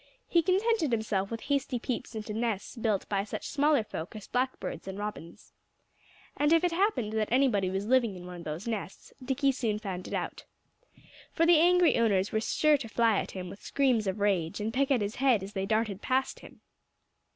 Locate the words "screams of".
13.61-14.19